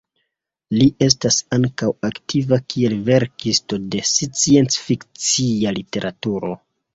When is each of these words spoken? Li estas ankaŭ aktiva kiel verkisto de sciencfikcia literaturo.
Li 0.75 0.85
estas 1.07 1.35
ankaŭ 1.57 1.89
aktiva 2.09 2.59
kiel 2.75 2.95
verkisto 3.11 3.79
de 3.97 4.01
sciencfikcia 4.13 5.75
literaturo. 5.77 6.53